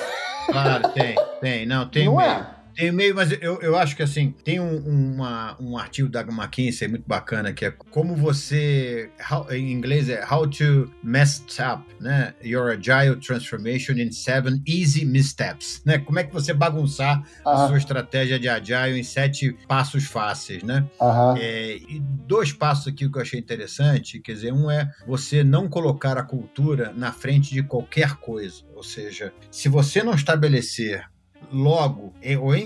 [0.47, 2.31] Claro, tem, tem, não, tem não meio.
[2.31, 2.47] É?
[2.75, 6.89] Tem meio, mas eu, eu acho que assim, tem um, uma, um artigo da McKinsey
[6.89, 12.35] muito bacana que é como você, how, em inglês é How to Mess Up, né?
[12.45, 15.99] Your Agile Transformation in Seven Easy Missteps, né?
[15.99, 17.65] Como é que você bagunçar uh -huh.
[17.65, 20.85] a sua estratégia de Agile em sete passos fáceis, né?
[21.01, 21.39] Uh -huh.
[21.39, 25.69] é, e dois passos aqui que eu achei interessante, quer dizer, um é você não
[25.69, 31.05] colocar a cultura na frente de qualquer coisa, ou seja, se você não estabelecer
[31.53, 32.13] logo,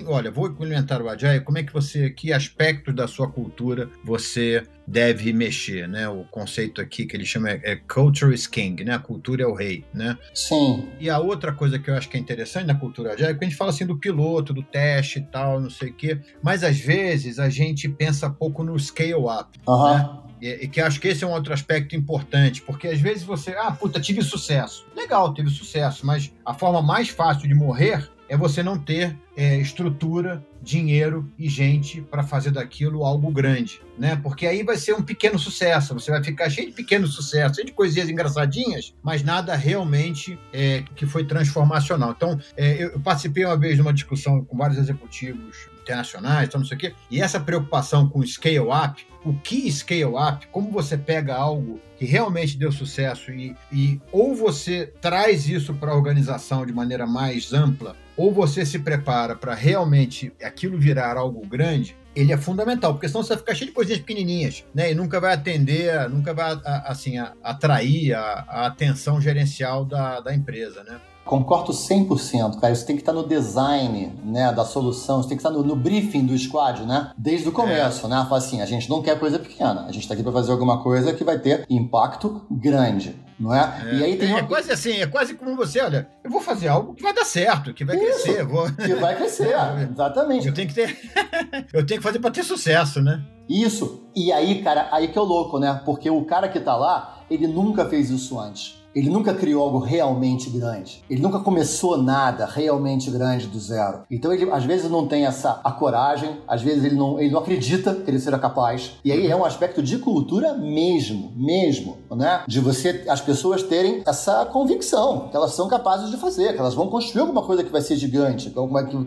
[0.06, 4.62] olha, vou implementar o Agile, como é que você, que aspectos da sua cultura você
[4.86, 6.08] deve mexer, né?
[6.08, 8.94] O conceito aqui que ele chama é, é culture is king, né?
[8.94, 10.16] A cultura é o rei, né?
[10.34, 10.88] Sim.
[10.98, 13.44] E a outra coisa que eu acho que é interessante na cultura agile é que
[13.44, 16.64] a gente fala assim do piloto, do teste e tal, não sei o quê, mas
[16.64, 19.94] às vezes a gente pensa pouco no scale up, uhum.
[19.94, 20.18] né?
[20.40, 23.72] E, que acho que esse é um outro aspecto importante, porque às vezes você, ah,
[23.72, 24.86] puta, tive sucesso.
[24.96, 29.56] Legal, teve sucesso, mas a forma mais fácil de morrer é você não ter é,
[29.56, 34.16] estrutura, dinheiro e gente para fazer daquilo algo grande, né?
[34.22, 37.66] Porque aí vai ser um pequeno sucesso, você vai ficar cheio de pequenos sucessos, cheio
[37.66, 42.10] de coisinhas engraçadinhas, mas nada realmente é, que foi transformacional.
[42.16, 46.66] Então, é, eu participei uma vez de uma discussão com vários executivos internacionais, então não
[46.66, 50.98] sei o quê, e essa preocupação com scale up, o que scale up, como você
[50.98, 56.66] pega algo que realmente deu sucesso e, e ou você traz isso para a organização
[56.66, 62.32] de maneira mais ampla ou você se prepara para realmente aquilo virar algo grande, ele
[62.32, 64.90] é fundamental, porque senão você vai ficar cheio de coisinhas pequenininhas, né?
[64.90, 70.82] E nunca vai atender, nunca vai assim atrair a, a atenção gerencial da, da empresa,
[70.82, 71.00] né?
[71.24, 72.72] Concordo 100%, cara.
[72.72, 75.76] Isso tem que estar no design né, da solução, isso tem que estar no, no
[75.76, 77.12] briefing do squad, né?
[77.16, 78.08] Desde o começo, é.
[78.08, 78.16] né?
[78.24, 80.82] Fala assim, a gente não quer coisa pequena, a gente está aqui para fazer alguma
[80.82, 83.82] coisa que vai ter impacto grande não é?
[83.86, 83.94] é?
[83.94, 84.40] e aí tem é, uma...
[84.40, 87.24] é quase assim, é quase como você, olha, eu vou fazer algo que vai dar
[87.24, 88.70] certo, que vai Isso, crescer, vou...
[88.72, 89.54] que vai crescer,
[89.90, 90.48] exatamente.
[90.48, 90.96] Eu tenho que ter,
[91.72, 93.22] eu tenho que fazer para ter sucesso, né?
[93.48, 94.08] Isso.
[94.14, 95.80] E aí, cara, aí que é o louco, né?
[95.84, 98.77] Porque o cara que tá lá, ele nunca fez isso antes.
[98.98, 101.04] Ele nunca criou algo realmente grande.
[101.08, 104.00] Ele nunca começou nada realmente grande do zero.
[104.10, 107.38] Então ele às vezes não tem essa a coragem, às vezes ele não, ele não
[107.38, 108.98] acredita que ele será capaz.
[109.04, 112.42] E aí é um aspecto de cultura mesmo, mesmo, né?
[112.48, 116.74] De você as pessoas terem essa convicção que elas são capazes de fazer, que elas
[116.74, 118.52] vão construir alguma coisa que vai ser gigante,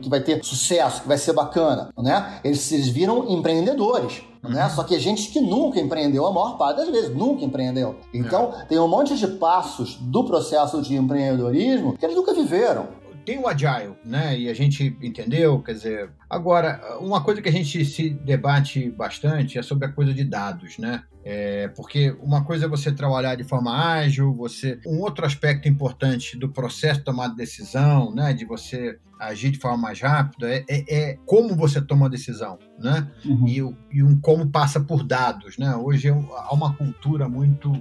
[0.01, 2.39] que vai ter sucesso, que vai ser bacana, né?
[2.45, 4.23] Eles, eles viram empreendedores.
[4.43, 4.63] Né?
[4.63, 4.69] Uhum.
[4.71, 7.95] Só que gente que nunca empreendeu, a maior parte das vezes, nunca empreendeu.
[8.13, 8.65] Então, é.
[8.65, 12.87] tem um monte de passos do processo de empreendedorismo que eles nunca viveram
[13.25, 14.37] tem o agile, né?
[14.37, 16.11] E a gente entendeu, quer dizer.
[16.29, 20.77] Agora, uma coisa que a gente se debate bastante é sobre a coisa de dados,
[20.77, 21.03] né?
[21.23, 26.35] É, porque uma coisa é você trabalhar de forma ágil, você um outro aspecto importante
[26.35, 30.95] do processo de tomar decisão, né, de você agir de forma mais rápida, é, é,
[30.95, 33.47] é como você toma a decisão, né, uhum.
[33.47, 33.57] e,
[33.97, 35.75] e, um como passa por dados, né.
[35.75, 37.71] Hoje é há uma cultura muito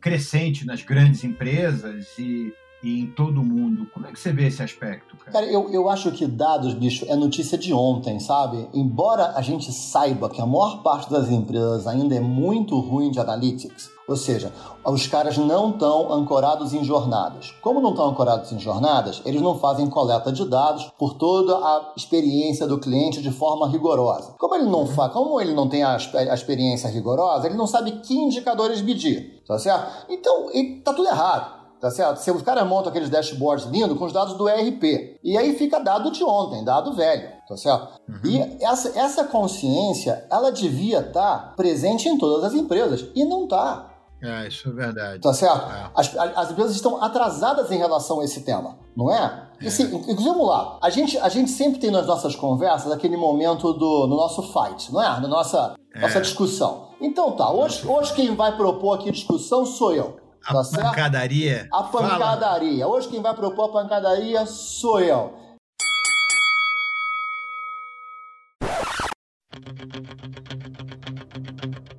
[0.00, 3.86] crescente nas grandes empresas e e em todo mundo.
[3.92, 5.16] Como é que você vê esse aspecto?
[5.16, 8.68] Cara, cara eu, eu acho que dados, bicho, é notícia de ontem, sabe?
[8.72, 13.20] Embora a gente saiba que a maior parte das empresas ainda é muito ruim de
[13.20, 14.52] analytics, ou seja,
[14.84, 17.54] os caras não estão ancorados em jornadas.
[17.60, 21.92] Como não estão ancorados em jornadas, eles não fazem coleta de dados por toda a
[21.96, 24.34] experiência do cliente de forma rigorosa.
[24.38, 27.92] Como ele não faz, como ele não tem a, a experiência rigorosa, ele não sabe
[28.00, 30.06] que indicadores medir, tá certo?
[30.08, 32.18] Então, está tudo errado tá certo?
[32.18, 35.18] Se os caras montam aqueles dashboards lindos com os dados do ERP.
[35.24, 38.00] E aí fica dado de ontem, dado velho, tá certo?
[38.08, 38.20] Uhum.
[38.24, 43.06] E essa, essa consciência, ela devia estar tá presente em todas as empresas.
[43.14, 43.90] E não está.
[44.22, 45.20] É, isso é verdade.
[45.20, 45.70] Tá certo?
[45.70, 45.90] É.
[45.94, 49.48] As, as empresas estão atrasadas em relação a esse tema, não é?
[49.62, 49.66] é.
[49.66, 50.78] Assim, vamos lá.
[50.82, 54.92] A gente, a gente sempre tem nas nossas conversas aquele momento do no nosso fight,
[54.92, 55.20] não é?
[55.20, 56.00] Na nossa, é.
[56.00, 56.90] nossa discussão.
[57.00, 60.19] Então tá, hoje, hoje quem vai propor aqui discussão sou eu.
[60.46, 61.58] A tá pancadaria.
[61.60, 61.74] Certo?
[61.74, 62.84] A pancadaria.
[62.84, 62.96] Fala.
[62.96, 65.38] Hoje quem vai propor a pancadaria sou eu.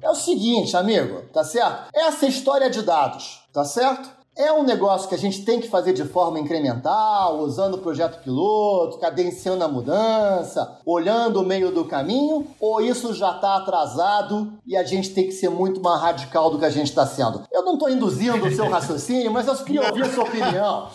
[0.02, 1.90] É o seguinte, amigo, tá certo?
[1.94, 4.21] Essa história de dados, tá certo?
[4.38, 8.24] É um negócio que a gente tem que fazer de forma incremental, usando o projeto
[8.24, 14.78] piloto, cadenciando a mudança, olhando o meio do caminho, ou isso já está atrasado e
[14.78, 17.44] a gente tem que ser muito mais radical do que a gente está sendo?
[17.52, 20.90] Eu não estou induzindo o seu raciocínio, mas eu queria ouvir a sua opinião.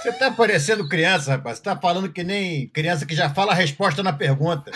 [0.00, 1.56] Você está parecendo criança, rapaz.
[1.56, 4.70] Você está falando que nem criança que já fala a resposta na pergunta.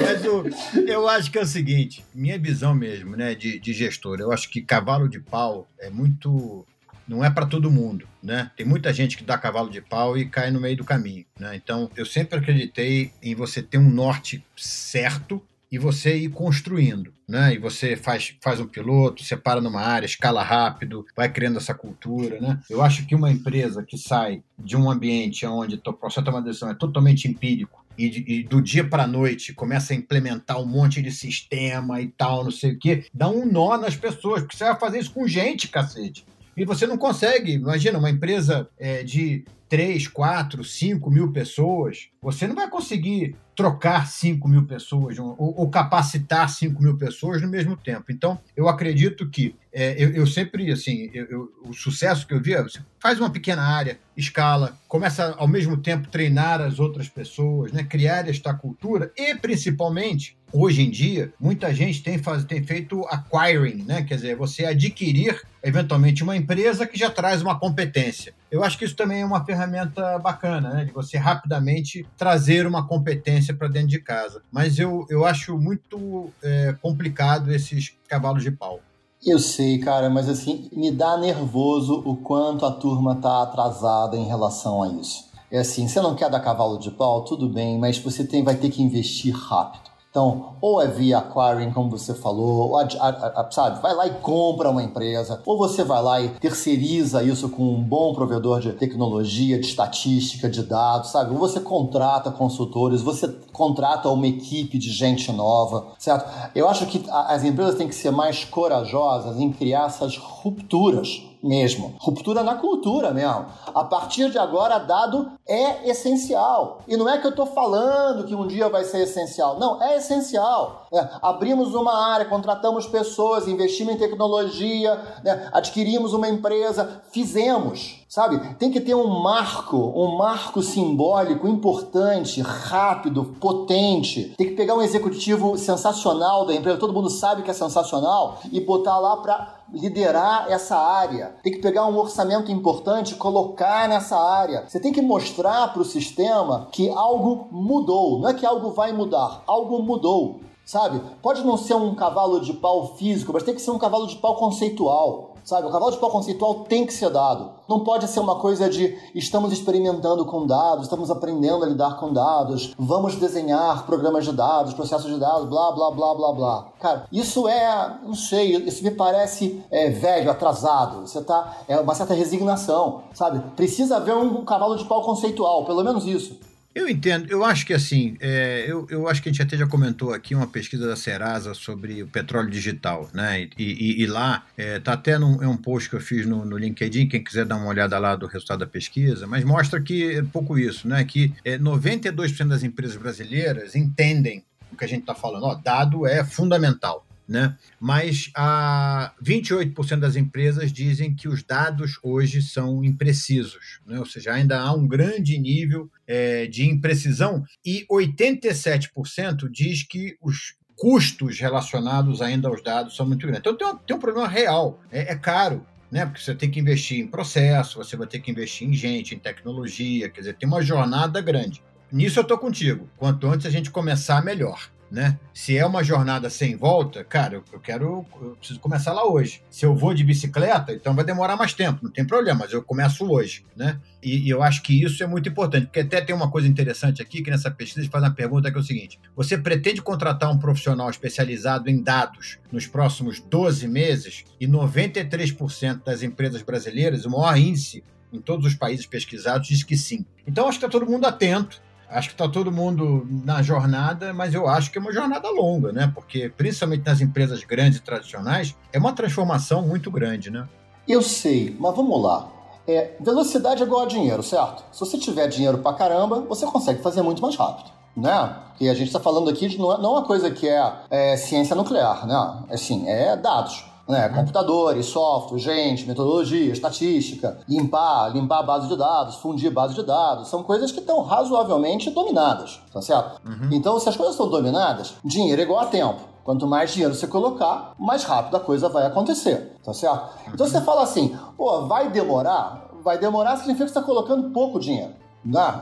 [0.00, 0.44] Mas eu,
[0.88, 4.50] eu acho que é o seguinte, minha visão mesmo, né, de, de gestor, eu acho
[4.50, 6.66] que cavalo de pau é muito
[7.06, 8.50] não é para todo mundo, né?
[8.56, 11.54] Tem muita gente que dá cavalo de pau e cai no meio do caminho, né?
[11.56, 17.54] Então, eu sempre acreditei em você ter um norte certo e você ir construindo, né?
[17.54, 22.40] E você faz, faz um piloto, separa numa área, escala rápido, vai criando essa cultura,
[22.40, 22.60] né?
[22.70, 26.40] Eu acho que uma empresa que sai de um ambiente onde o processo de tomar
[26.40, 30.66] decisão é totalmente empírico, e, e, do dia para a noite começa a implementar um
[30.66, 34.56] monte de sistema e tal, não sei o quê, dá um nó nas pessoas, porque
[34.56, 36.24] você vai fazer isso com gente, cacete.
[36.56, 42.46] E você não consegue, imagina, uma empresa é, de 3, 4, 5 mil pessoas, você
[42.46, 47.76] não vai conseguir trocar 5 mil pessoas ou, ou, capacitar 5 mil pessoas no mesmo
[47.76, 48.06] tempo.
[48.10, 52.40] Então, eu acredito que é, eu, eu, sempre, assim, eu, eu, o sucesso que eu
[52.40, 57.08] vi é você faz uma pequena área, escala, começa ao mesmo tempo treinar as outras
[57.08, 62.62] pessoas, né, criar esta cultura e, principalmente, hoje em dia, muita gente tem, faz, tem
[62.62, 64.02] feito acquiring, né?
[64.02, 68.34] Quer dizer, você adquirir eventualmente uma empresa que já traz uma competência.
[68.50, 70.84] Eu acho que isso também é uma ferramenta bacana, né?
[70.84, 74.42] De você rapidamente trazer uma competência para dentro de casa.
[74.52, 78.80] Mas eu, eu acho muito é, complicado esses cavalos de pau.
[79.26, 84.26] Eu sei, cara, mas assim, me dá nervoso o quanto a turma tá atrasada em
[84.26, 85.24] relação a isso.
[85.50, 88.56] É assim, você não quer dar cavalo de pau, tudo bem, mas você tem, vai
[88.56, 89.93] ter que investir rápido.
[90.14, 94.06] Então, ou é via acquiring, como você falou, ou a, a, a, sabe, vai lá
[94.06, 98.60] e compra uma empresa, ou você vai lá e terceiriza isso com um bom provedor
[98.60, 101.32] de tecnologia, de estatística, de dados, sabe?
[101.32, 106.30] Ou você contrata consultores, você contrata uma equipe de gente nova, certo?
[106.54, 111.94] Eu acho que as empresas têm que ser mais corajosas em criar essas rupturas mesmo.
[111.98, 113.46] Ruptura na cultura mesmo.
[113.74, 116.82] A partir de agora, dado é essencial.
[116.86, 119.58] E não é que eu estou falando que um dia vai ser essencial.
[119.58, 120.86] Não, é essencial.
[120.92, 128.03] É, abrimos uma área, contratamos pessoas, investimos em tecnologia, né, adquirimos uma empresa, fizemos.
[128.14, 128.54] Sabe?
[128.54, 134.32] Tem que ter um marco, um marco simbólico importante, rápido, potente.
[134.38, 138.60] Tem que pegar um executivo sensacional da empresa, todo mundo sabe que é sensacional, e
[138.60, 141.34] botar lá para liderar essa área.
[141.42, 144.64] Tem que pegar um orçamento importante colocar nessa área.
[144.68, 148.20] Você tem que mostrar para o sistema que algo mudou.
[148.20, 150.38] Não é que algo vai mudar, algo mudou.
[150.64, 151.00] Sabe?
[151.22, 154.16] Pode não ser um cavalo de pau físico, mas tem que ser um cavalo de
[154.16, 155.34] pau conceitual.
[155.44, 157.50] Sabe, o cavalo de pau conceitual tem que ser dado.
[157.68, 162.10] Não pode ser uma coisa de estamos experimentando com dados, estamos aprendendo a lidar com
[162.10, 166.66] dados, vamos desenhar programas de dados, processos de dados, blá, blá, blá, blá, blá.
[166.80, 171.06] Cara, isso é, não sei, isso me parece é, velho, atrasado.
[171.06, 173.40] Você tá, é uma certa resignação, sabe?
[173.54, 176.38] Precisa haver um cavalo de pau conceitual, pelo menos isso.
[176.74, 179.64] Eu entendo, eu acho que assim, é, eu, eu acho que a gente até já
[179.64, 183.42] comentou aqui uma pesquisa da Serasa sobre o petróleo digital, né?
[183.42, 186.44] E, e, e lá, é, tá até num, é um post que eu fiz no,
[186.44, 190.16] no, LinkedIn, quem quiser dar uma olhada lá do resultado da pesquisa, mas mostra que
[190.16, 191.04] é pouco isso, né?
[191.04, 195.44] Que é, 92% das empresas brasileiras entendem o que a gente está falando.
[195.44, 197.56] Ó, dado é fundamental né?
[197.80, 203.98] Mas a 28% das empresas dizem que os dados hoje são imprecisos, né?
[203.98, 210.54] ou seja, ainda há um grande nível é, de imprecisão e 87% diz que os
[210.76, 213.40] custos relacionados ainda aos dados são muito grandes.
[213.40, 216.04] Então tem um, tem um problema real, é, é caro, né?
[216.04, 219.18] Porque você tem que investir em processo, você vai ter que investir em gente, em
[219.18, 221.62] tecnologia, quer dizer, tem uma jornada grande.
[221.90, 222.88] Nisso eu estou contigo.
[222.96, 225.18] Quanto antes a gente começar, melhor né?
[225.34, 229.42] Se é uma jornada sem volta, cara, eu, quero, eu preciso começar lá hoje.
[229.50, 232.62] Se eu vou de bicicleta, então vai demorar mais tempo, não tem problema, mas eu
[232.62, 233.80] começo hoje, né?
[234.00, 237.02] E, e, eu acho que isso é muito importante, porque até tem uma coisa interessante
[237.02, 240.38] aqui, que nessa pesquisa faz uma pergunta que é o seguinte: você pretende contratar um
[240.38, 244.24] profissional especializado em dados nos próximos 12 meses?
[244.40, 249.76] E 93% das empresas brasileiras, o maior índice em todos os países pesquisados, diz que
[249.76, 250.06] sim.
[250.24, 254.34] Então acho que está todo mundo atento Acho que está todo mundo na jornada, mas
[254.34, 255.90] eu acho que é uma jornada longa, né?
[255.94, 260.48] Porque, principalmente nas empresas grandes e tradicionais, é uma transformação muito grande, né?
[260.88, 262.28] Eu sei, mas vamos lá.
[262.66, 264.64] É, velocidade é igual a dinheiro, certo?
[264.72, 268.36] Se você tiver dinheiro pra caramba, você consegue fazer muito mais rápido, né?
[268.48, 270.72] Porque a gente está falando aqui de não é, não é uma coisa que é,
[270.90, 272.44] é ciência nuclear, né?
[272.50, 274.08] Assim, é dados né?
[274.08, 280.28] Computadores, software, gente, metodologia, estatística, limpar, limpar a base de dados, fundir base de dados,
[280.28, 283.20] são coisas que estão razoavelmente dominadas, tá certo?
[283.26, 283.50] Uhum.
[283.52, 286.00] Então, se as coisas estão dominadas, dinheiro é igual a tempo.
[286.24, 290.04] Quanto mais dinheiro você colocar, mais rápido a coisa vai acontecer, tá certo?
[290.26, 290.32] Uhum.
[290.32, 292.70] Então você fala assim, pô, vai demorar?
[292.82, 294.94] Vai demorar significa que você está colocando pouco dinheiro.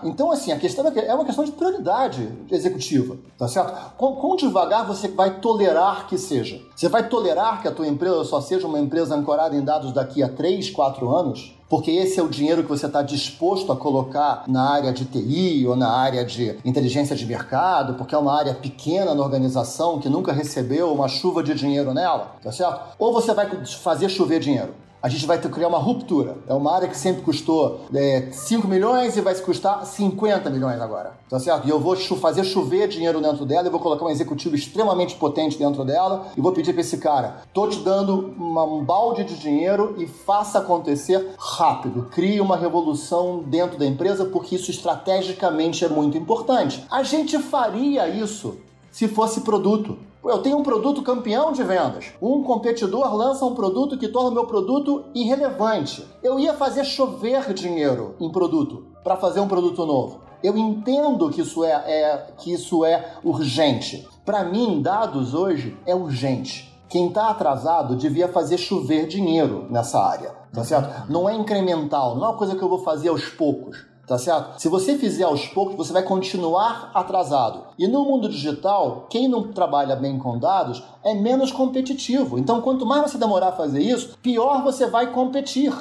[0.03, 3.95] Então, assim, a questão é, é uma questão de prioridade executiva, tá certo?
[3.97, 6.61] Quão, quão, devagar você vai tolerar que seja?
[6.75, 10.23] Você vai tolerar que a tua empresa só seja uma empresa ancorada em dados daqui
[10.23, 11.57] a 3, 4 anos?
[11.73, 15.67] Porque esse é o dinheiro que você está disposto a colocar na área de TI
[15.67, 20.07] ou na área de inteligência de mercado, porque é uma área pequena na organização que
[20.07, 22.95] nunca recebeu uma chuva de dinheiro nela, tá certo?
[22.99, 24.75] Ou você vai fazer chover dinheiro?
[25.03, 26.37] A gente vai ter que criar uma ruptura.
[26.47, 31.15] É uma área que sempre custou é, 5 milhões e vai custar 50 milhões agora.
[31.29, 31.67] Tá certo?
[31.67, 35.59] E eu vou fazer chover dinheiro dentro dela, eu vou colocar um executivo extremamente potente
[35.59, 39.37] dentro dela e vou pedir para esse cara: tô te dando uma, um balde de
[39.37, 42.09] dinheiro e faça acontecer rápido.
[42.13, 46.87] Crie uma revolução dentro da empresa porque isso estrategicamente é muito importante.
[46.89, 48.59] A gente faria isso
[48.91, 49.99] se fosse produto.
[50.25, 52.13] Eu tenho um produto campeão de vendas.
[52.23, 56.07] Um competidor lança um produto que torna o meu produto irrelevante.
[56.23, 60.21] Eu ia fazer chover dinheiro em produto para fazer um produto novo.
[60.43, 64.09] Eu entendo que isso é, é que isso é urgente.
[64.25, 66.73] Para mim, dados hoje é urgente.
[66.89, 71.11] Quem está atrasado devia fazer chover dinheiro nessa área, tá certo?
[71.11, 74.61] Não é incremental, não é uma coisa que eu vou fazer aos poucos tá certo?
[74.61, 77.65] Se você fizer aos poucos, você vai continuar atrasado.
[77.79, 82.39] E no mundo digital, quem não trabalha bem com dados é menos competitivo.
[82.39, 85.73] Então, quanto mais você demorar a fazer isso, pior você vai competir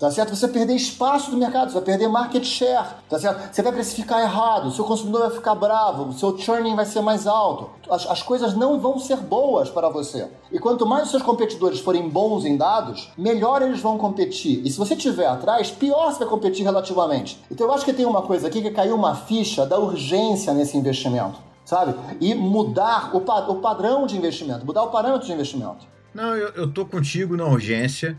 [0.00, 0.34] tá certo?
[0.34, 3.54] Você vai perder espaço do mercado, você vai perder market share, tá certo?
[3.54, 7.02] Você vai precificar errado, o seu consumidor vai ficar bravo, o seu churning vai ser
[7.02, 7.68] mais alto.
[7.88, 10.26] As, as coisas não vão ser boas para você.
[10.50, 14.62] E quanto mais os seus competidores forem bons em dados, melhor eles vão competir.
[14.64, 17.38] E se você estiver atrás, pior você vai competir relativamente.
[17.50, 20.78] Então eu acho que tem uma coisa aqui que caiu uma ficha da urgência nesse
[20.78, 21.94] investimento, sabe?
[22.22, 25.86] E mudar o, pa o padrão de investimento, mudar o parâmetro de investimento.
[26.14, 28.18] Não, eu, eu tô contigo na urgência.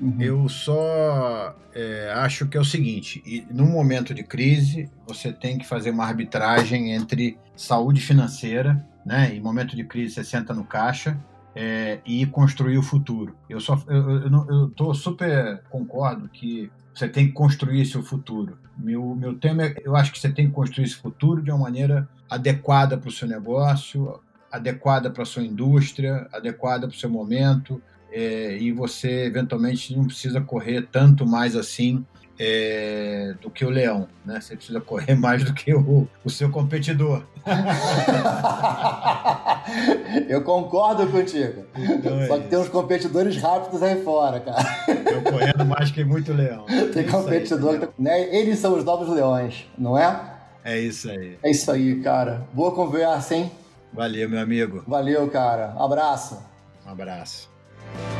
[0.00, 0.16] Uhum.
[0.18, 5.58] Eu só é, acho que é o seguinte: e, num momento de crise, você tem
[5.58, 9.34] que fazer uma arbitragem entre saúde financeira, né?
[9.34, 11.18] Em momento de crise, você senta no caixa.
[11.52, 13.34] É, e construir o futuro.
[13.48, 18.56] Eu só eu, eu, eu tô super concordo que você tem que construir esse futuro.
[18.78, 21.58] Meu, meu tema é, eu acho que você tem que construir esse futuro de uma
[21.58, 24.20] maneira adequada para o seu negócio,
[24.50, 27.82] adequada para a sua indústria, adequada para o seu momento,
[28.12, 32.04] é, e você eventualmente não precisa correr tanto mais assim
[32.42, 34.40] é, do que o leão, né?
[34.40, 37.22] Você precisa correr mais do que o, o seu competidor.
[40.26, 41.64] Eu concordo contigo.
[41.76, 44.64] Então é Só que tem uns competidores rápidos aí fora, cara.
[44.88, 46.64] Eu correndo mais que muito leão.
[46.92, 48.34] Tem é competidor, aí, né?
[48.34, 50.38] Eles são os novos leões, não é?
[50.64, 51.38] É isso aí.
[51.42, 52.46] É isso aí, cara.
[52.54, 53.52] Boa conversa, hein?
[53.92, 54.82] Valeu, meu amigo.
[54.86, 55.74] Valeu, cara.
[55.78, 56.42] Abraço.
[56.86, 57.50] Um abraço.
[57.80, 58.19] Hoje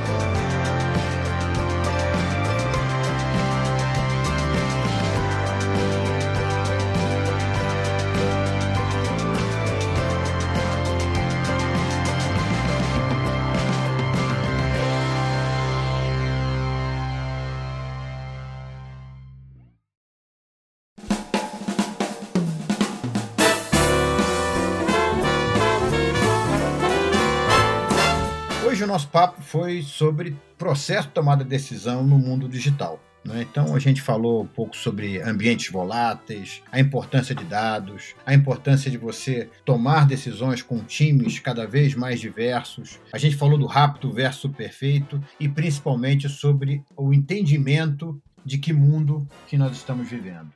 [29.10, 33.00] papo foi sobre processo de tomada de decisão no mundo digital.
[33.24, 33.46] Né?
[33.50, 38.90] Então a gente falou um pouco sobre ambientes voláteis, a importância de dados, a importância
[38.90, 42.98] de você tomar decisões com times cada vez mais diversos.
[43.12, 49.28] A gente falou do rápido versus perfeito e principalmente sobre o entendimento de que mundo
[49.46, 50.50] que nós estamos vivendo.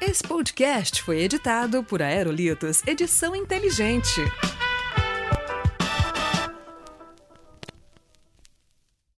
[0.00, 4.20] Esse podcast foi editado por Aerolitos Edição Inteligente.